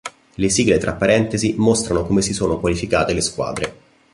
[0.33, 3.73] Le sigle tra parentesi mostrano come si sono qualificate le squadre.